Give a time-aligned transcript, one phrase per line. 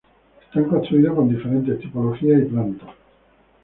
[0.45, 2.89] Están construidos con diferentes tipologías y plantas.